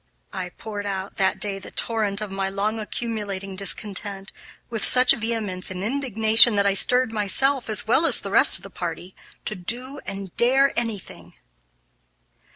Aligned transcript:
I 0.33 0.49
poured 0.57 0.87
out, 0.87 1.17
that 1.17 1.39
day, 1.39 1.59
the 1.59 1.69
torrent 1.69 2.21
of 2.21 2.31
my 2.31 2.49
long 2.49 2.79
accumulating 2.79 3.55
discontent, 3.55 4.31
with 4.67 4.83
such 4.83 5.13
vehemence 5.15 5.69
and 5.69 5.83
indignation 5.83 6.55
that 6.55 6.65
I 6.65 6.73
stirred 6.73 7.11
myself, 7.11 7.69
as 7.69 7.85
well 7.85 8.07
as 8.07 8.19
the 8.21 8.31
rest 8.31 8.57
of 8.57 8.63
the 8.63 8.71
party, 8.71 9.13
to 9.45 9.53
do 9.53 9.99
and 10.07 10.35
dare 10.37 10.73
anything. 10.75 11.35